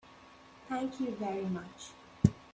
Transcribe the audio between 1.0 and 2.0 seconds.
very much.